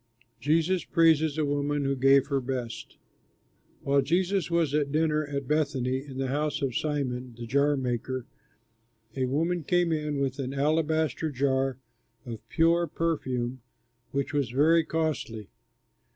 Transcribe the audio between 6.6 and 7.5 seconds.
of Simon, the